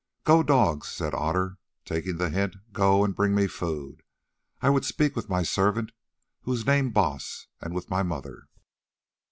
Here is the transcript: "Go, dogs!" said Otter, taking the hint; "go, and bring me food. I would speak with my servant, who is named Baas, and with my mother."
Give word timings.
"Go, 0.23 0.41
dogs!" 0.41 0.87
said 0.87 1.13
Otter, 1.13 1.59
taking 1.85 2.17
the 2.17 2.31
hint; 2.31 2.55
"go, 2.73 3.05
and 3.05 3.15
bring 3.15 3.35
me 3.35 3.45
food. 3.45 4.01
I 4.59 4.67
would 4.71 4.83
speak 4.83 5.15
with 5.15 5.29
my 5.29 5.43
servant, 5.43 5.91
who 6.41 6.51
is 6.53 6.65
named 6.65 6.95
Baas, 6.95 7.45
and 7.61 7.75
with 7.75 7.91
my 7.91 8.01
mother." 8.01 8.47